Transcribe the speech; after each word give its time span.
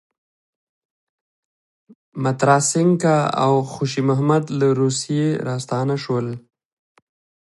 متراسینکه 2.23 3.15
او 3.43 3.53
خوشی 3.71 4.01
محمد 4.09 4.43
له 4.59 4.67
روسیې 4.81 5.25
راستانه 5.49 5.95
شول. 6.03 6.27